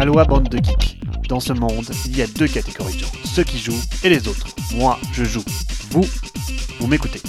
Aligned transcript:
Aloha 0.00 0.24
bande 0.24 0.48
de 0.48 0.56
geeks. 0.56 0.98
Dans 1.28 1.40
ce 1.40 1.52
monde, 1.52 1.84
il 2.06 2.16
y 2.16 2.22
a 2.22 2.26
deux 2.26 2.48
catégories 2.48 2.94
de 2.94 3.00
gens, 3.00 3.12
ceux 3.22 3.44
qui 3.44 3.58
jouent 3.58 3.82
et 4.02 4.08
les 4.08 4.28
autres. 4.28 4.46
Moi, 4.74 4.98
je 5.12 5.24
joue. 5.24 5.44
Vous, 5.90 6.06
vous 6.78 6.86
m'écoutez. 6.86 7.20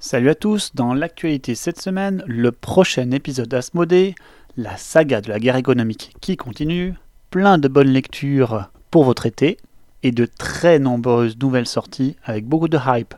Salut 0.00 0.28
à 0.28 0.34
tous, 0.34 0.74
dans 0.74 0.94
l'actualité 0.94 1.54
cette 1.54 1.80
semaine, 1.80 2.24
le 2.26 2.50
prochain 2.50 3.08
épisode 3.12 3.46
d'Asmodée, 3.46 4.16
la 4.56 4.76
saga 4.76 5.20
de 5.20 5.28
la 5.28 5.38
guerre 5.38 5.54
économique 5.54 6.12
qui 6.20 6.36
continue, 6.36 6.94
plein 7.30 7.56
de 7.56 7.68
bonnes 7.68 7.92
lectures 7.92 8.68
pour 8.90 9.04
votre 9.04 9.26
été, 9.26 9.56
et 10.02 10.10
de 10.10 10.26
très 10.26 10.80
nombreuses 10.80 11.38
nouvelles 11.38 11.68
sorties 11.68 12.16
avec 12.24 12.46
beaucoup 12.46 12.66
de 12.66 12.78
hype. 12.84 13.14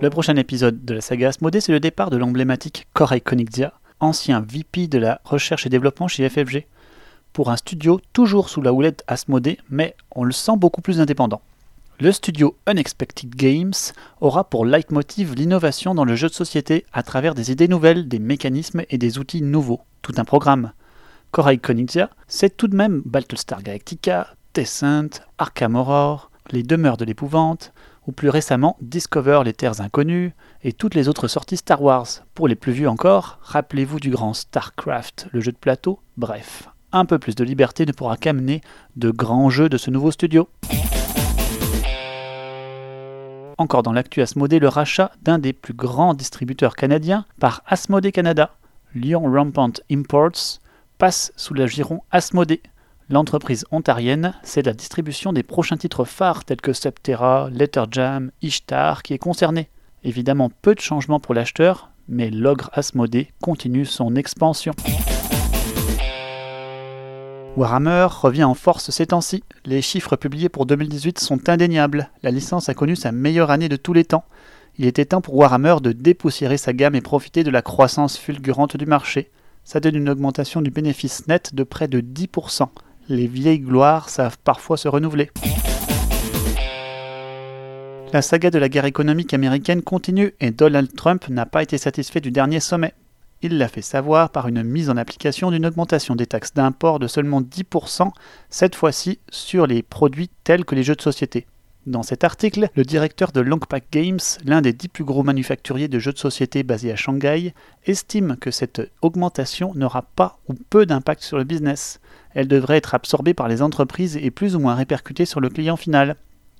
Le 0.00 0.08
prochain 0.08 0.36
épisode 0.36 0.84
de 0.84 0.94
la 0.94 1.00
saga 1.00 1.30
Asmodée, 1.30 1.60
c'est 1.60 1.72
le 1.72 1.80
départ 1.80 2.10
de 2.10 2.16
l'emblématique 2.16 2.86
Korei 2.92 3.20
Konigzia, 3.20 3.72
ancien 4.00 4.40
VP 4.40 4.88
de 4.88 4.98
la 4.98 5.20
recherche 5.24 5.66
et 5.66 5.70
développement 5.70 6.08
chez 6.08 6.28
FFG, 6.28 6.66
pour 7.32 7.50
un 7.50 7.56
studio 7.56 8.00
toujours 8.12 8.48
sous 8.48 8.62
la 8.62 8.72
houlette 8.72 9.04
Asmodée, 9.06 9.58
mais 9.68 9.94
on 10.10 10.24
le 10.24 10.32
sent 10.32 10.56
beaucoup 10.56 10.80
plus 10.80 11.00
indépendant. 11.00 11.42
Le 11.98 12.12
studio 12.12 12.56
Unexpected 12.66 13.34
Games 13.34 13.72
aura 14.20 14.44
pour 14.44 14.66
leitmotiv 14.66 15.34
l'innovation 15.34 15.94
dans 15.94 16.04
le 16.04 16.14
jeu 16.14 16.28
de 16.28 16.34
société 16.34 16.84
à 16.92 17.02
travers 17.02 17.34
des 17.34 17.50
idées 17.50 17.68
nouvelles, 17.68 18.06
des 18.06 18.18
mécanismes 18.18 18.82
et 18.90 18.98
des 18.98 19.18
outils 19.18 19.40
nouveaux. 19.40 19.80
Tout 20.02 20.12
un 20.18 20.24
programme. 20.24 20.72
Korai 21.30 21.58
Konigzia, 21.58 22.10
c'est 22.28 22.56
tout 22.56 22.68
de 22.68 22.76
même 22.76 23.02
Battlestar 23.04 23.62
Galactica, 23.62 24.28
Descent, 24.54 25.22
Arkham 25.38 25.74
Horror, 25.74 26.30
Les 26.50 26.62
Demeures 26.62 26.96
de 26.96 27.04
l'épouvante, 27.04 27.72
ou 28.06 28.12
plus 28.12 28.28
récemment 28.28 28.76
Discover 28.80 29.42
les 29.44 29.52
Terres 29.52 29.80
Inconnues 29.80 30.32
et 30.62 30.72
toutes 30.72 30.94
les 30.94 31.08
autres 31.08 31.28
sorties 31.28 31.56
Star 31.56 31.82
Wars. 31.82 32.06
Pour 32.34 32.48
les 32.48 32.54
plus 32.54 32.72
vieux 32.72 32.88
encore, 32.88 33.38
rappelez-vous 33.42 34.00
du 34.00 34.10
grand 34.10 34.34
StarCraft, 34.34 35.28
le 35.32 35.40
jeu 35.40 35.52
de 35.52 35.56
plateau, 35.56 36.00
bref. 36.16 36.68
Un 36.92 37.04
peu 37.04 37.18
plus 37.18 37.34
de 37.34 37.44
liberté 37.44 37.84
ne 37.84 37.92
pourra 37.92 38.16
qu'amener 38.16 38.60
de 38.96 39.10
grands 39.10 39.50
jeux 39.50 39.68
de 39.68 39.76
ce 39.76 39.90
nouveau 39.90 40.10
studio. 40.10 40.48
Encore 43.58 43.82
dans 43.82 43.92
l'actu 43.92 44.20
Asmodée, 44.20 44.58
le 44.58 44.68
rachat 44.68 45.12
d'un 45.22 45.38
des 45.38 45.52
plus 45.52 45.74
grands 45.74 46.14
distributeurs 46.14 46.76
canadiens 46.76 47.24
par 47.40 47.62
Asmodée 47.66 48.12
Canada, 48.12 48.50
Lyon 48.94 49.30
Rampant 49.32 49.72
Imports, 49.90 50.60
passe 50.98 51.32
sous 51.36 51.54
la 51.54 51.66
giron 51.66 52.02
Asmodée. 52.10 52.62
L'entreprise 53.08 53.64
ontarienne, 53.70 54.34
c'est 54.42 54.66
la 54.66 54.72
distribution 54.72 55.32
des 55.32 55.44
prochains 55.44 55.76
titres 55.76 56.04
phares 56.04 56.44
tels 56.44 56.60
que 56.60 56.72
Subterra, 56.72 57.48
Letterjam, 57.52 58.32
Ishtar 58.42 59.04
qui 59.04 59.14
est 59.14 59.18
concernée. 59.18 59.68
Évidemment, 60.02 60.50
peu 60.60 60.74
de 60.74 60.80
changements 60.80 61.20
pour 61.20 61.32
l'acheteur, 61.32 61.90
mais 62.08 62.30
l'ogre 62.30 62.68
Asmodée 62.72 63.28
continue 63.40 63.86
son 63.86 64.16
expansion. 64.16 64.72
Warhammer 67.56 68.08
revient 68.10 68.42
en 68.42 68.54
force 68.54 68.90
ces 68.90 69.06
temps-ci. 69.06 69.44
Les 69.64 69.82
chiffres 69.82 70.16
publiés 70.16 70.48
pour 70.48 70.66
2018 70.66 71.20
sont 71.20 71.48
indéniables. 71.48 72.10
La 72.24 72.32
licence 72.32 72.68
a 72.68 72.74
connu 72.74 72.96
sa 72.96 73.12
meilleure 73.12 73.52
année 73.52 73.68
de 73.68 73.76
tous 73.76 73.92
les 73.92 74.04
temps. 74.04 74.24
Il 74.78 74.84
était 74.84 75.04
temps 75.04 75.20
pour 75.20 75.36
Warhammer 75.36 75.76
de 75.80 75.92
dépoussiérer 75.92 76.58
sa 76.58 76.72
gamme 76.72 76.96
et 76.96 77.00
profiter 77.00 77.44
de 77.44 77.50
la 77.50 77.62
croissance 77.62 78.18
fulgurante 78.18 78.76
du 78.76 78.84
marché. 78.84 79.30
Ça 79.62 79.78
donne 79.78 79.94
une 79.94 80.08
augmentation 80.08 80.60
du 80.60 80.70
bénéfice 80.70 81.28
net 81.28 81.54
de 81.54 81.62
près 81.62 81.86
de 81.86 82.00
10% 82.00 82.68
les 83.08 83.26
vieilles 83.26 83.60
gloires 83.60 84.08
savent 84.08 84.38
parfois 84.42 84.76
se 84.76 84.88
renouveler. 84.88 85.30
La 88.12 88.22
saga 88.22 88.50
de 88.50 88.58
la 88.58 88.68
guerre 88.68 88.84
économique 88.84 89.34
américaine 89.34 89.82
continue 89.82 90.32
et 90.40 90.50
Donald 90.50 90.94
Trump 90.94 91.28
n'a 91.28 91.44
pas 91.44 91.62
été 91.62 91.76
satisfait 91.76 92.20
du 92.20 92.30
dernier 92.30 92.60
sommet. 92.60 92.94
Il 93.42 93.58
l'a 93.58 93.68
fait 93.68 93.82
savoir 93.82 94.30
par 94.30 94.48
une 94.48 94.62
mise 94.62 94.88
en 94.88 94.96
application 94.96 95.50
d'une 95.50 95.66
augmentation 95.66 96.16
des 96.16 96.26
taxes 96.26 96.54
d'import 96.54 96.98
de 96.98 97.06
seulement 97.06 97.42
10%, 97.42 98.10
cette 98.48 98.74
fois-ci 98.74 99.18
sur 99.28 99.66
les 99.66 99.82
produits 99.82 100.30
tels 100.44 100.64
que 100.64 100.74
les 100.74 100.82
jeux 100.82 100.94
de 100.94 101.02
société. 101.02 101.46
Dans 101.86 102.02
cet 102.02 102.24
article, 102.24 102.68
le 102.74 102.82
directeur 102.82 103.30
de 103.30 103.40
Longpack 103.40 103.84
Games, 103.92 104.18
l'un 104.44 104.60
des 104.60 104.72
dix 104.72 104.88
plus 104.88 105.04
gros 105.04 105.22
manufacturiers 105.22 105.86
de 105.86 106.00
jeux 106.00 106.12
de 106.12 106.18
société 106.18 106.64
basés 106.64 106.90
à 106.90 106.96
Shanghai, 106.96 107.54
estime 107.84 108.36
que 108.40 108.50
cette 108.50 108.90
augmentation 109.02 109.72
n'aura 109.76 110.02
pas 110.02 110.40
ou 110.48 110.54
peu 110.54 110.84
d'impact 110.84 111.22
sur 111.22 111.38
le 111.38 111.44
business. 111.44 112.00
Elle 112.34 112.48
devrait 112.48 112.78
être 112.78 112.96
absorbée 112.96 113.34
par 113.34 113.46
les 113.46 113.62
entreprises 113.62 114.16
et 114.16 114.32
plus 114.32 114.56
ou 114.56 114.58
moins 114.58 114.74
répercutée 114.74 115.26
sur 115.26 115.40
le 115.40 115.48
client 115.48 115.76
final. 115.76 116.16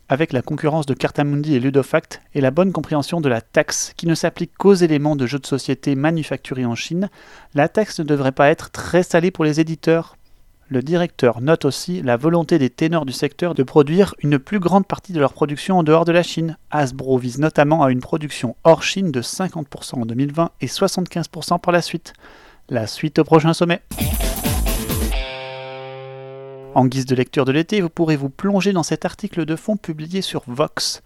Avec 0.09 0.33
la 0.33 0.43
concurrence 0.43 0.87
de 0.87 0.95
Cartamundi 0.95 1.57
et 1.57 1.61
Ludofact 1.61 2.23
et 2.35 2.41
la 2.41 2.53
bonne 2.53 2.71
compréhension 2.71 3.21
de 3.21 3.29
la 3.29 3.41
taxe 3.41 3.95
qui 3.97 4.07
ne 4.07 4.15
s'applique 4.15 4.57
qu'aux 4.57 4.75
éléments 4.75 5.17
de 5.17 5.27
jeux 5.27 5.41
de 5.41 5.47
société 5.47 5.97
manufacturés 5.97 6.67
en 6.67 6.77
Chine, 6.77 7.11
la 7.55 7.69
taxe 7.69 7.99
ne 7.99 8.05
devrait 8.05 8.31
pas 8.31 8.51
être 8.51 8.71
très 8.71 9.03
salée 9.03 9.33
pour 9.33 9.45
les 9.45 9.59
éditeurs. 9.59 10.17
Le 10.69 10.83
directeur 10.83 11.41
note 11.43 11.65
aussi 11.65 12.03
la 12.03 12.17
volonté 12.17 12.59
des 12.59 12.71
ténors 12.71 13.07
du 13.07 13.13
secteur 13.13 13.55
de 13.55 13.63
produire 13.63 14.17
une 14.25 14.41
plus 14.41 14.59
grande 14.59 14.85
partie 14.85 15.13
de 15.13 15.21
leur 15.21 15.33
production 15.33 15.79
en 15.79 15.85
dehors 15.85 16.05
de 16.05 16.11
la 16.11 16.25
Chine. 16.25 16.57
Hasbro 16.73 17.19
vise 17.19 17.39
notamment 17.39 17.85
à 17.85 17.93
une 17.93 18.01
production 18.01 18.57
hors 18.65 18.83
Chine 18.83 19.13
de 19.13 19.23
50% 19.23 20.01
en 20.01 20.07
2020 20.07 20.51
et 20.61 20.67
75% 20.67 21.61
par 21.61 21.71
la 21.71 21.83
suite. 21.83 22.15
La 22.69 22.89
suite 22.89 23.21
au 23.21 23.25
prochain 23.25 23.53
sommet. 23.53 23.81
En 26.75 26.87
guise 26.87 27.07
de 27.07 27.15
lecture 27.15 27.45
de 27.45 27.53
l'été, 27.53 27.81
vous 27.81 27.89
pourrez 27.89 28.17
vous 28.17 28.29
plonger 28.29 28.73
dans 28.73 28.83
cet 28.83 29.05
article 29.05 29.45
de 29.45 29.55
fond 29.55 29.77
publié 29.77 30.21
sur 30.21 30.43
Vox 30.49 31.01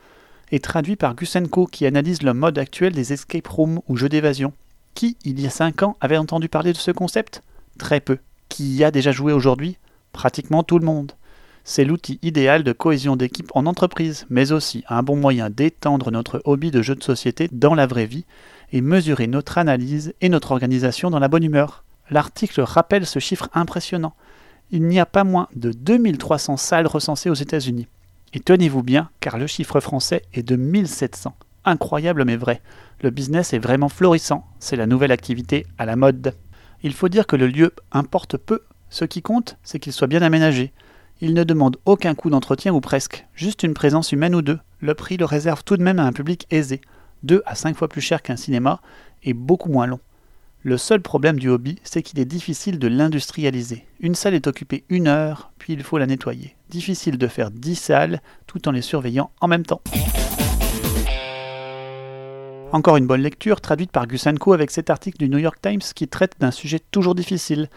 et 0.53 0.61
traduit 0.61 0.97
par 0.97 1.15
Gusenko 1.15 1.67
qui 1.67 1.85
analyse 1.85 2.23
le 2.23 2.33
mode 2.33 2.57
actuel 2.57 2.95
des 2.95 3.13
escape 3.13 3.47
rooms 3.47 3.81
ou 3.89 3.99
jeux 3.99 4.09
d'évasion. 4.09 4.55
Qui, 4.95 5.19
il 5.27 5.39
y 5.39 5.47
a 5.47 5.51
5 5.51 5.83
ans, 5.83 5.97
avait 6.01 6.17
entendu 6.17 6.49
parler 6.49 6.73
de 6.73 6.79
ce 6.79 6.93
concept? 6.93 7.43
Très 7.79 8.01
peu 8.01 8.17
qui 8.51 8.75
y 8.75 8.85
a 8.85 8.91
déjà 8.91 9.13
joué 9.13 9.33
aujourd'hui 9.33 9.79
Pratiquement 10.13 10.63
tout 10.63 10.79
le 10.79 10.85
monde. 10.85 11.13
C'est 11.65 11.85
l'outil 11.85 12.19
idéal 12.23 12.65
de 12.65 12.73
cohésion 12.73 13.17
d'équipe 13.17 13.51
en 13.55 13.65
entreprise, 13.65 14.27
mais 14.29 14.51
aussi 14.53 14.83
un 14.89 15.03
bon 15.03 15.17
moyen 15.17 15.51
d'étendre 15.51 16.11
notre 16.11 16.43
hobby 16.45 16.71
de 16.71 16.83
jeu 16.83 16.95
de 16.95 17.03
société 17.03 17.49
dans 17.53 17.75
la 17.75 17.87
vraie 17.87 18.07
vie 18.07 18.25
et 18.73 18.81
mesurer 18.81 19.27
notre 19.27 19.57
analyse 19.57 20.13
et 20.21 20.29
notre 20.29 20.51
organisation 20.51 21.11
dans 21.11 21.19
la 21.19 21.29
bonne 21.29 21.45
humeur. 21.45 21.85
L'article 22.11 22.61
rappelle 22.63 23.07
ce 23.07 23.19
chiffre 23.19 23.49
impressionnant. 23.55 24.15
Il 24.71 24.83
n'y 24.83 24.99
a 24.99 25.07
pas 25.07 25.25
moins 25.25 25.49
de 25.55 25.71
2300 25.71 26.57
salles 26.57 26.87
recensées 26.87 27.31
aux 27.31 27.35
États-Unis. 27.35 27.87
Et 28.33 28.41
tenez-vous 28.41 28.83
bien, 28.83 29.11
car 29.21 29.39
le 29.39 29.47
chiffre 29.47 29.81
français 29.81 30.23
est 30.33 30.43
de 30.43 30.57
1700. 30.57 31.35
Incroyable 31.65 32.25
mais 32.25 32.37
vrai. 32.37 32.63
Le 33.03 33.11
business 33.11 33.53
est 33.53 33.59
vraiment 33.59 33.89
florissant. 33.89 34.47
C'est 34.59 34.77
la 34.77 34.87
nouvelle 34.87 35.13
activité 35.13 35.67
à 35.79 35.87
la 35.87 35.97
mode. 35.97 36.35
Il 36.83 36.95
faut 36.95 37.09
dire 37.09 37.27
que 37.27 37.37
le 37.37 37.47
lieu 37.47 37.75
importe 37.93 38.37
peu. 38.37 38.63
Ce 38.89 39.05
qui 39.05 39.23
compte, 39.23 39.59
c'est 39.63 39.79
qu'il 39.79 39.93
soit 39.93 40.07
bien 40.07 40.23
aménagé. 40.23 40.73
Il 41.21 41.35
ne 41.35 41.45
demande 41.45 41.77
aucun 41.85 42.15
coût 42.15 42.31
d'entretien 42.31 42.73
ou 42.73 42.81
presque, 42.81 43.27
juste 43.35 43.63
une 43.63 43.75
présence 43.75 44.13
humaine 44.13 44.35
ou 44.35 44.41
deux. 44.41 44.59
Le 44.81 44.95
prix 44.95 45.19
le 45.19 45.27
réserve 45.27 45.63
tout 45.65 45.77
de 45.77 45.83
même 45.83 45.99
à 45.99 46.05
un 46.05 46.13
public 46.13 46.47
aisé, 46.51 46.81
deux 47.23 47.43
à 47.45 47.55
cinq 47.55 47.77
fois 47.77 47.89
plus 47.89 48.01
cher 48.01 48.23
qu'un 48.23 48.37
cinéma 48.37 48.81
et 49.23 49.35
beaucoup 49.35 49.69
moins 49.69 49.87
long. 49.87 50.01
Le 50.63 50.79
seul 50.79 51.03
problème 51.03 51.39
du 51.39 51.49
hobby, 51.49 51.79
c'est 51.85 52.03
qu'il 52.03 52.19
est 52.19 52.25
difficile 52.25 52.79
de 52.79 52.89
l'industrialiser. 52.89 53.87
Une 54.01 54.15
salle 54.15 54.35
est 54.35 54.47
occupée 54.47 54.85
une 54.89 55.09
heure, 55.09 55.53
puis 55.59 55.75
il 55.75 55.83
faut 55.83 55.99
la 55.99 56.07
nettoyer. 56.07 56.57
Difficile 56.71 57.19
de 57.19 57.27
faire 57.27 57.51
dix 57.51 57.77
salles 57.77 58.21
tout 58.47 58.69
en 58.69 58.73
les 58.73 58.83
surveillant 58.83 59.31
en 59.41 59.49
même 59.49 59.65
temps. 59.65 59.83
Encore 62.73 62.97
une 62.97 63.07
bonne 63.09 63.23
lecture 63.23 63.61
traduite 63.61 63.91
par 63.91 64.07
Gusanko 64.07 64.53
avec 64.53 64.71
cet 64.71 64.91
article 64.91 65.19
du 65.19 65.29
New 65.29 65.39
York 65.39 65.59
Times 65.61 65.81
qui 65.93 66.07
traite 66.07 66.37
d'un 66.39 66.53
sujet 66.53 66.79
toujours 66.79 67.17
difficile. 67.17 67.69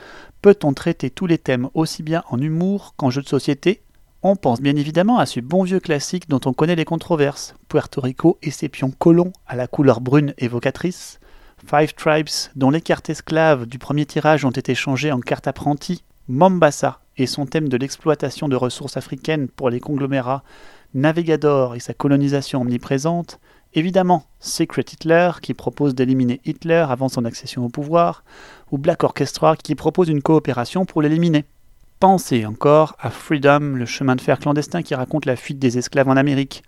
Peut-on 0.44 0.74
traiter 0.74 1.10
tous 1.10 1.26
les 1.26 1.40
thèmes 1.40 1.68
aussi 1.74 2.04
bien 2.04 2.24
en 2.30 2.40
humour 2.40 2.94
qu'en 2.96 3.10
jeu 3.10 3.24
de 3.24 3.28
société? 3.28 3.82
On 4.22 4.36
pense 4.36 4.62
bien 4.62 4.76
évidemment 4.76 5.18
à 5.18 5.26
ce 5.26 5.40
bon 5.40 5.64
vieux 5.64 5.80
classique 5.80 6.30
dont 6.30 6.40
on 6.46 6.54
connaît 6.54 6.76
les 6.76 6.86
controverses. 6.86 7.56
Puerto 7.70 8.02
Rico 8.02 8.38
et 8.44 8.52
ses 8.52 8.70
pions 8.70 8.92
colons 8.92 9.34
à 9.48 9.56
la 9.56 9.66
couleur 9.66 10.00
brune 10.00 10.36
évocatrice. 10.38 11.20
Five 11.66 11.96
Tribes 11.96 12.52
dont 12.56 12.70
les 12.70 12.82
cartes 12.82 13.10
esclaves 13.10 13.66
du 13.66 13.80
premier 13.80 14.06
tirage 14.06 14.46
ont 14.46 14.52
été 14.52 14.76
changées 14.76 15.12
en 15.12 15.22
cartes 15.22 15.48
apprenties. 15.48 16.04
Mombasa 16.28 17.00
et 17.18 17.26
son 17.26 17.48
thème 17.48 17.68
de 17.68 17.78
l'exploitation 17.78 18.48
de 18.48 18.56
ressources 18.56 18.96
africaines 18.96 19.48
pour 19.48 19.72
les 19.72 19.80
conglomérats. 19.80 20.44
Navigador 20.94 21.74
et 21.74 21.80
sa 21.80 21.96
colonisation 21.96 22.62
omniprésente. 22.62 23.40
Évidemment, 23.76 24.26
Secret 24.40 24.86
Hitler 24.92 25.32
qui 25.42 25.56
propose 25.56 25.96
d'éliminer 25.96 26.42
Hitler 26.46 26.86
avant 26.88 27.10
son 27.10 27.26
accession 27.26 27.66
au 27.66 27.70
pouvoir, 27.70 28.24
ou 28.72 28.78
Black 28.78 29.04
Orchestra 29.04 29.56
qui 29.56 29.74
propose 29.74 30.10
une 30.10 30.22
coopération 30.22 30.86
pour 30.86 31.02
l'éliminer. 31.02 31.46
Pensez 32.00 32.46
encore 32.46 32.96
à 33.00 33.10
Freedom, 33.10 33.60
le 33.76 33.86
chemin 33.86 34.16
de 34.16 34.22
fer 34.22 34.38
clandestin 34.38 34.84
qui 34.84 34.94
raconte 34.94 35.26
la 35.26 35.36
fuite 35.36 35.58
des 35.58 35.78
esclaves 35.78 36.10
en 36.10 36.18
Amérique. 36.18 36.64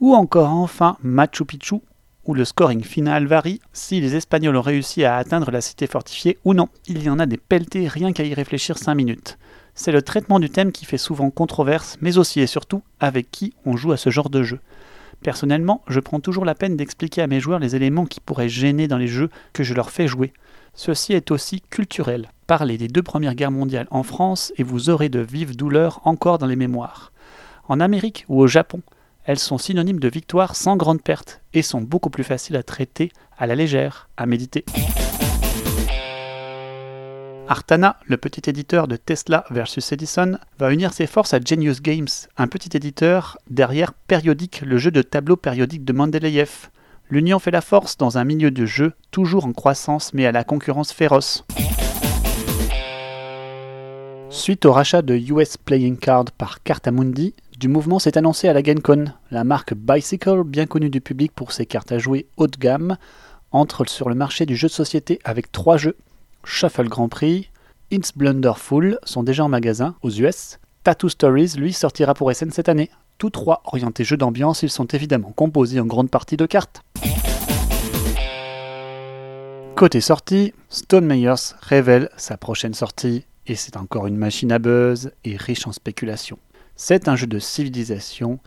Ou 0.00 0.14
encore 0.14 0.50
enfin 0.50 0.96
Machu 1.02 1.44
Picchu, 1.44 1.76
où 2.24 2.34
le 2.34 2.44
scoring 2.44 2.82
final 2.82 3.26
varie 3.26 3.60
si 3.72 4.00
les 4.00 4.16
Espagnols 4.16 4.56
ont 4.56 4.62
réussi 4.62 5.04
à 5.04 5.16
atteindre 5.16 5.50
la 5.52 5.60
cité 5.60 5.86
fortifiée 5.86 6.38
ou 6.44 6.54
non. 6.54 6.68
Il 6.86 7.02
y 7.02 7.10
en 7.10 7.20
a 7.20 7.26
des 7.26 7.36
pelletés 7.36 7.86
rien 7.86 8.12
qu'à 8.12 8.24
y 8.24 8.34
réfléchir 8.34 8.78
5 8.78 8.94
minutes. 8.94 9.38
C'est 9.74 9.92
le 9.92 10.02
traitement 10.02 10.40
du 10.40 10.50
thème 10.50 10.72
qui 10.72 10.86
fait 10.86 10.98
souvent 10.98 11.30
controverse, 11.30 11.98
mais 12.00 12.18
aussi 12.18 12.40
et 12.40 12.46
surtout 12.46 12.82
avec 12.98 13.30
qui 13.30 13.54
on 13.64 13.76
joue 13.76 13.92
à 13.92 13.96
ce 13.96 14.10
genre 14.10 14.30
de 14.30 14.42
jeu. 14.42 14.58
Personnellement, 15.22 15.82
je 15.86 16.00
prends 16.00 16.20
toujours 16.20 16.44
la 16.44 16.54
peine 16.54 16.76
d'expliquer 16.76 17.22
à 17.22 17.26
mes 17.26 17.38
joueurs 17.38 17.60
les 17.60 17.76
éléments 17.76 18.06
qui 18.06 18.20
pourraient 18.20 18.48
gêner 18.48 18.88
dans 18.88 18.98
les 18.98 19.06
jeux 19.06 19.30
que 19.52 19.62
je 19.62 19.74
leur 19.74 19.90
fais 19.90 20.08
jouer. 20.08 20.32
Ceci 20.74 21.12
est 21.12 21.30
aussi 21.30 21.60
culturel. 21.60 22.30
Parlez 22.46 22.76
des 22.76 22.88
deux 22.88 23.02
premières 23.02 23.34
guerres 23.34 23.50
mondiales 23.50 23.86
en 23.90 24.02
France 24.02 24.52
et 24.56 24.62
vous 24.62 24.90
aurez 24.90 25.08
de 25.08 25.20
vives 25.20 25.56
douleurs 25.56 26.00
encore 26.04 26.38
dans 26.38 26.46
les 26.46 26.56
mémoires. 26.56 27.12
En 27.68 27.78
Amérique 27.78 28.24
ou 28.28 28.40
au 28.40 28.46
Japon, 28.48 28.82
elles 29.24 29.38
sont 29.38 29.58
synonymes 29.58 30.00
de 30.00 30.08
victoire 30.08 30.56
sans 30.56 30.76
grande 30.76 31.02
perte 31.02 31.40
et 31.54 31.62
sont 31.62 31.80
beaucoup 31.80 32.10
plus 32.10 32.24
faciles 32.24 32.56
à 32.56 32.64
traiter 32.64 33.12
à 33.38 33.46
la 33.46 33.54
légère, 33.54 34.08
à 34.16 34.26
méditer. 34.26 34.64
Artana, 37.52 37.98
le 38.06 38.16
petit 38.16 38.48
éditeur 38.48 38.88
de 38.88 38.96
Tesla 38.96 39.44
versus 39.50 39.92
Edison, 39.92 40.38
va 40.58 40.72
unir 40.72 40.94
ses 40.94 41.06
forces 41.06 41.34
à 41.34 41.38
Genius 41.38 41.82
Games, 41.82 42.08
un 42.38 42.46
petit 42.46 42.74
éditeur 42.74 43.36
derrière 43.50 43.92
Périodique, 43.92 44.62
le 44.64 44.78
jeu 44.78 44.90
de 44.90 45.02
tableau 45.02 45.36
périodique 45.36 45.84
de 45.84 45.92
Mendeleïev. 45.92 46.70
L'union 47.10 47.38
fait 47.38 47.50
la 47.50 47.60
force 47.60 47.98
dans 47.98 48.16
un 48.16 48.24
milieu 48.24 48.50
de 48.50 48.64
jeu 48.64 48.94
toujours 49.10 49.44
en 49.44 49.52
croissance 49.52 50.14
mais 50.14 50.24
à 50.24 50.32
la 50.32 50.44
concurrence 50.44 50.94
féroce. 50.94 51.44
Suite 54.30 54.64
au 54.64 54.72
rachat 54.72 55.02
de 55.02 55.14
US 55.14 55.58
Playing 55.58 55.98
Card 55.98 56.32
par 56.38 56.62
Cartamundi, 56.62 57.34
du 57.58 57.68
mouvement 57.68 57.98
s'est 57.98 58.16
annoncé 58.16 58.48
à 58.48 58.54
la 58.54 58.62
GameCon. 58.62 59.12
La 59.30 59.44
marque 59.44 59.74
Bicycle, 59.74 60.42
bien 60.44 60.64
connue 60.64 60.88
du 60.88 61.02
public 61.02 61.32
pour 61.32 61.52
ses 61.52 61.66
cartes 61.66 61.92
à 61.92 61.98
jouer 61.98 62.28
haut 62.38 62.46
de 62.46 62.56
gamme, 62.56 62.96
entre 63.50 63.86
sur 63.90 64.08
le 64.08 64.14
marché 64.14 64.46
du 64.46 64.56
jeu 64.56 64.68
de 64.68 64.72
société 64.72 65.18
avec 65.22 65.52
trois 65.52 65.76
jeux 65.76 65.98
Shuffle 66.44 66.88
Grand 66.88 67.08
Prix, 67.08 67.50
It's 67.90 68.12
Blunderful 68.16 68.98
sont 69.04 69.22
déjà 69.22 69.44
en 69.44 69.48
magasin 69.48 69.96
aux 70.02 70.10
US. 70.10 70.58
Tattoo 70.82 71.08
Stories, 71.08 71.54
lui, 71.56 71.72
sortira 71.72 72.14
pour 72.14 72.32
SN 72.34 72.50
cette 72.50 72.68
année. 72.68 72.90
Tous 73.18 73.30
trois 73.30 73.62
orientés 73.64 74.04
jeux 74.04 74.16
d'ambiance, 74.16 74.62
ils 74.62 74.70
sont 74.70 74.86
évidemment 74.86 75.32
composés 75.32 75.78
en 75.78 75.86
grande 75.86 76.10
partie 76.10 76.36
de 76.36 76.46
cartes. 76.46 76.82
Côté 79.76 80.00
sortie, 80.00 80.54
Stone 80.68 81.06
Meyers 81.06 81.54
révèle 81.60 82.08
sa 82.16 82.36
prochaine 82.36 82.74
sortie, 82.74 83.24
et 83.46 83.54
c'est 83.54 83.76
encore 83.76 84.06
une 84.06 84.16
machine 84.16 84.52
à 84.52 84.58
buzz 84.58 85.12
et 85.24 85.36
riche 85.36 85.66
en 85.66 85.72
spéculation. 85.72 86.38
C'est 86.76 87.08
un 87.08 87.16
jeu 87.16 87.26
de 87.26 87.38
civilisation 87.38 88.38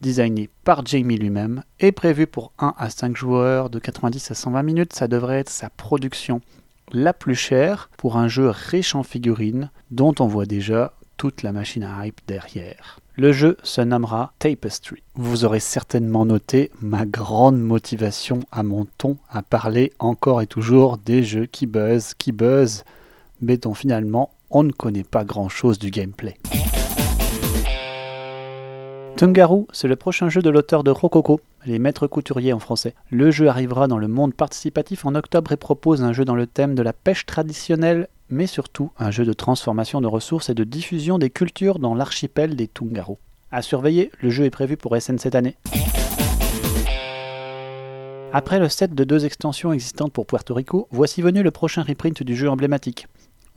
designé 0.00 0.48
par 0.64 0.84
Jamie 0.84 1.16
lui-même 1.16 1.62
et 1.78 1.92
prévu 1.92 2.26
pour 2.26 2.52
1 2.58 2.74
à 2.76 2.90
5 2.90 3.16
joueurs 3.16 3.70
de 3.70 3.78
90 3.78 4.30
à 4.30 4.34
120 4.34 4.62
minutes. 4.62 4.92
Ça 4.94 5.08
devrait 5.08 5.40
être 5.40 5.50
sa 5.50 5.70
production 5.70 6.40
la 6.92 7.12
plus 7.12 7.34
chère 7.34 7.90
pour 7.96 8.16
un 8.16 8.28
jeu 8.28 8.48
riche 8.48 8.94
en 8.94 9.02
figurines 9.02 9.70
dont 9.90 10.14
on 10.20 10.26
voit 10.26 10.46
déjà 10.46 10.92
toute 11.16 11.42
la 11.42 11.52
machine 11.52 11.82
à 11.82 12.06
hype 12.06 12.20
derrière. 12.26 13.00
Le 13.16 13.32
jeu 13.32 13.58
se 13.62 13.82
nommera 13.82 14.32
Tapestry. 14.38 15.02
Vous 15.14 15.44
aurez 15.44 15.60
certainement 15.60 16.24
noté 16.24 16.70
ma 16.80 17.04
grande 17.04 17.60
motivation 17.60 18.40
à 18.50 18.62
mon 18.62 18.86
ton 18.96 19.18
à 19.28 19.42
parler 19.42 19.92
encore 19.98 20.40
et 20.40 20.46
toujours 20.46 20.96
des 20.96 21.22
jeux 21.22 21.46
qui 21.46 21.66
buzzent, 21.66 22.14
qui 22.16 22.32
buzzent, 22.32 22.84
mais 23.42 23.58
dont 23.58 23.74
finalement 23.74 24.30
on 24.50 24.62
ne 24.62 24.72
connaît 24.72 25.04
pas 25.04 25.24
grand 25.24 25.50
chose 25.50 25.78
du 25.78 25.90
gameplay. 25.90 26.36
Tungaru, 29.20 29.66
c'est 29.70 29.86
le 29.86 29.96
prochain 29.96 30.30
jeu 30.30 30.40
de 30.40 30.48
l'auteur 30.48 30.82
de 30.82 30.90
Rococo, 30.90 31.42
les 31.66 31.78
maîtres 31.78 32.06
couturiers 32.06 32.54
en 32.54 32.58
français. 32.58 32.94
Le 33.10 33.30
jeu 33.30 33.48
arrivera 33.48 33.86
dans 33.86 33.98
le 33.98 34.08
monde 34.08 34.32
participatif 34.32 35.04
en 35.04 35.14
octobre 35.14 35.52
et 35.52 35.58
propose 35.58 36.02
un 36.02 36.14
jeu 36.14 36.24
dans 36.24 36.34
le 36.34 36.46
thème 36.46 36.74
de 36.74 36.80
la 36.80 36.94
pêche 36.94 37.26
traditionnelle, 37.26 38.08
mais 38.30 38.46
surtout 38.46 38.92
un 38.98 39.10
jeu 39.10 39.26
de 39.26 39.34
transformation 39.34 40.00
de 40.00 40.06
ressources 40.06 40.48
et 40.48 40.54
de 40.54 40.64
diffusion 40.64 41.18
des 41.18 41.28
cultures 41.28 41.80
dans 41.80 41.94
l'archipel 41.94 42.56
des 42.56 42.66
Tungaru. 42.66 43.16
À 43.52 43.60
surveiller, 43.60 44.10
le 44.22 44.30
jeu 44.30 44.46
est 44.46 44.50
prévu 44.50 44.78
pour 44.78 44.96
SN 44.98 45.18
cette 45.18 45.34
année. 45.34 45.58
Après 48.32 48.58
le 48.58 48.70
set 48.70 48.94
de 48.94 49.04
deux 49.04 49.26
extensions 49.26 49.74
existantes 49.74 50.14
pour 50.14 50.24
Puerto 50.24 50.54
Rico, 50.54 50.88
voici 50.92 51.20
venu 51.20 51.42
le 51.42 51.50
prochain 51.50 51.82
reprint 51.82 52.22
du 52.22 52.34
jeu 52.34 52.48
emblématique 52.48 53.06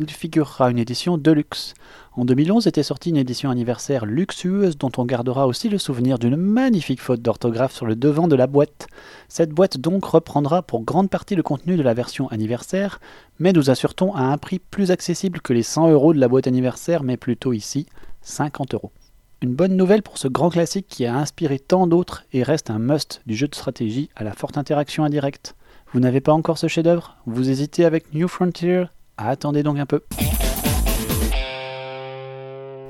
figurera 0.10 0.70
une 0.70 0.78
édition 0.78 1.18
Deluxe. 1.18 1.74
En 2.14 2.26
2011 2.26 2.68
était 2.68 2.84
sortie 2.84 3.10
une 3.10 3.18
édition 3.18 3.50
anniversaire 3.50 4.06
luxueuse 4.06 4.78
dont 4.78 4.92
on 4.98 5.06
gardera 5.06 5.48
aussi 5.48 5.70
le 5.70 5.78
souvenir 5.78 6.20
d'une 6.20 6.36
magnifique 6.36 7.02
faute 7.02 7.22
d'orthographe 7.22 7.74
sur 7.74 7.86
le 7.86 7.96
devant 7.96 8.28
de 8.28 8.36
la 8.36 8.48
boîte. 8.48 8.88
Cette 9.28 9.50
boîte 9.50 9.78
donc 9.78 10.06
reprendra 10.06 10.62
pour 10.62 10.84
grande 10.84 11.10
partie 11.10 11.36
le 11.36 11.44
contenu 11.44 11.76
de 11.76 11.84
la 11.84 11.94
version 11.94 12.28
anniversaire, 12.28 13.00
mais 13.40 13.52
nous 13.52 13.70
assurons 13.70 14.14
à 14.14 14.22
un 14.22 14.38
prix 14.38 14.60
plus 14.60 14.92
accessible 14.92 15.42
que 15.42 15.54
les 15.54 15.64
100 15.64 15.90
euros 15.90 16.14
de 16.14 16.20
la 16.20 16.28
boîte 16.28 16.48
anniversaire, 16.48 17.04
mais 17.04 17.18
plutôt 17.18 17.54
ici 17.54 17.88
50 18.22 18.74
euros. 18.76 18.92
Une 19.42 19.56
bonne 19.56 19.76
nouvelle 19.76 20.04
pour 20.04 20.18
ce 20.18 20.30
grand 20.30 20.50
classique 20.50 20.88
qui 20.88 21.06
a 21.06 21.16
inspiré 21.16 21.60
tant 21.60 21.86
d'autres 21.86 22.24
et 22.32 22.44
reste 22.44 22.70
un 22.70 22.80
must 22.80 23.22
du 23.26 23.36
jeu 23.36 23.48
de 23.48 23.56
stratégie 23.56 24.10
à 24.16 24.24
la 24.24 24.32
forte 24.32 24.58
interaction 24.58 25.04
indirecte. 25.04 25.56
Vous 25.92 26.00
n'avez 26.00 26.22
pas 26.22 26.32
encore 26.32 26.58
ce 26.58 26.68
chef-d'œuvre? 26.68 27.18
Vous 27.26 27.50
hésitez 27.50 27.84
avec 27.84 28.14
New 28.14 28.28
Frontier? 28.28 28.86
Attendez 29.18 29.64
donc 29.64 29.80
un 29.80 29.86
peu. 29.86 30.02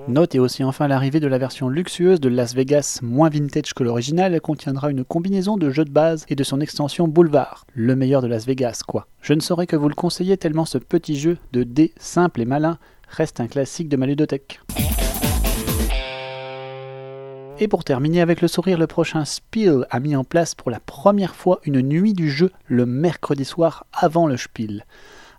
Notez 0.10 0.38
aussi 0.38 0.66
enfin 0.66 0.90
l'arrivée 0.90 1.22
de 1.22 1.28
la 1.28 1.38
version 1.38 1.70
luxueuse 1.70 2.20
de 2.20 2.28
Las 2.28 2.54
Vegas, 2.54 3.00
moins 3.02 3.30
vintage 3.30 3.74
que 3.74 3.84
l'original, 3.84 4.42
contiendra 4.42 4.92
une 4.92 5.06
combinaison 5.06 5.56
de 5.56 5.70
jeux 5.70 5.86
de 5.86 5.92
base 5.92 6.25
et 6.28 6.36
de 6.36 6.44
son 6.44 6.60
extension 6.60 7.08
Boulevard, 7.08 7.66
le 7.74 7.96
meilleur 7.96 8.22
de 8.22 8.28
Las 8.28 8.46
Vegas 8.46 8.81
quoi. 8.86 9.08
Je 9.22 9.34
ne 9.34 9.40
saurais 9.40 9.66
que 9.66 9.78
vous 9.78 9.88
le 9.88 9.96
conseiller 9.96 10.36
tellement 10.36 10.66
ce 10.66 10.78
petit 10.78 11.18
jeu 11.18 11.38
de 11.54 11.64
dés 11.64 11.94
simple 11.98 12.42
et 12.42 12.46
malin 12.46 12.80
reste 13.08 13.40
un 13.40 13.48
classique 13.48 13.88
de 13.88 13.96
ma 13.96 14.06
ludothèque. 14.06 14.60
Et 17.60 17.70
pour 17.70 17.86
terminer 17.86 18.20
avec 18.20 18.42
le 18.42 18.50
sourire, 18.50 18.78
le 18.78 18.88
prochain 18.88 19.24
Spiel 19.24 19.86
a 19.90 20.02
mis 20.02 20.18
en 20.18 20.25
place 20.25 20.54
pour 20.54 20.70
la 20.70 20.81
première 20.81 21.34
fois 21.34 21.62
une 21.64 21.81
nuit 21.81 22.14
du 22.14 22.30
jeu 22.30 22.52
le 22.68 22.86
mercredi 22.86 23.46
soir 23.46 23.86
avant 23.94 24.28
le 24.28 24.36
Spiel. 24.36 24.86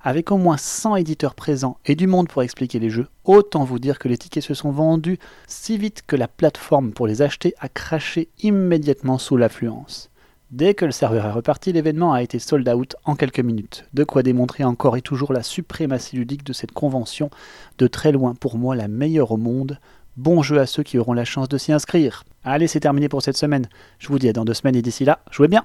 Avec 0.06 0.30
au 0.30 0.36
moins 0.36 0.58
100 0.58 0.96
éditeurs 0.96 1.34
présents 1.34 1.78
et 1.86 1.94
du 1.94 2.06
monde 2.06 2.28
pour 2.28 2.42
expliquer 2.42 2.78
les 2.78 2.90
jeux, 2.90 3.08
autant 3.24 3.64
vous 3.64 3.78
dire 3.78 3.98
que 3.98 4.06
les 4.06 4.18
tickets 4.18 4.44
se 4.44 4.52
sont 4.52 4.70
vendus 4.70 5.18
si 5.46 5.78
vite 5.78 6.02
que 6.06 6.14
la 6.14 6.28
plateforme 6.28 6.92
pour 6.92 7.06
les 7.06 7.22
acheter 7.22 7.54
a 7.58 7.70
craché 7.70 8.28
immédiatement 8.42 9.16
sous 9.16 9.38
l'affluence. 9.38 10.10
Dès 10.50 10.74
que 10.74 10.84
le 10.84 10.90
serveur 10.90 11.24
est 11.24 11.30
reparti, 11.30 11.72
l'événement 11.72 12.12
a 12.12 12.22
été 12.22 12.38
sold 12.38 12.68
out 12.68 12.96
en 13.04 13.16
quelques 13.16 13.40
minutes. 13.40 13.86
De 13.94 14.04
quoi 14.04 14.22
démontrer 14.22 14.62
encore 14.62 14.98
et 14.98 15.02
toujours 15.02 15.32
la 15.32 15.42
suprématie 15.42 16.16
ludique 16.16 16.44
de 16.44 16.52
cette 16.52 16.72
convention, 16.72 17.30
de 17.78 17.86
très 17.86 18.12
loin 18.12 18.34
pour 18.34 18.58
moi 18.58 18.76
la 18.76 18.88
meilleure 18.88 19.32
au 19.32 19.38
monde. 19.38 19.80
Bon 20.18 20.42
jeu 20.42 20.60
à 20.60 20.66
ceux 20.66 20.82
qui 20.82 20.98
auront 20.98 21.14
la 21.14 21.24
chance 21.24 21.48
de 21.48 21.56
s'y 21.56 21.72
inscrire. 21.72 22.24
Allez, 22.44 22.66
c'est 22.66 22.80
terminé 22.80 23.08
pour 23.08 23.22
cette 23.22 23.38
semaine. 23.38 23.70
Je 23.98 24.08
vous 24.08 24.18
dis 24.18 24.28
à 24.28 24.34
dans 24.34 24.44
deux 24.44 24.52
semaines 24.52 24.76
et 24.76 24.82
d'ici 24.82 25.06
là, 25.06 25.20
jouez 25.30 25.48
bien 25.48 25.64